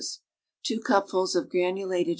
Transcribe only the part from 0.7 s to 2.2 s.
cupfuLs of granulated.